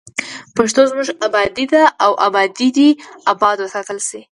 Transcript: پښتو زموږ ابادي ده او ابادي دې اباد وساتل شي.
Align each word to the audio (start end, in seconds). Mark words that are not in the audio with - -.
پښتو 0.55 0.81
زموږ 0.91 1.09
ابادي 1.27 1.65
ده 1.73 1.83
او 2.03 2.11
ابادي 2.27 2.67
دې 2.77 2.89
اباد 3.31 3.57
وساتل 3.59 3.99
شي. 4.09 4.21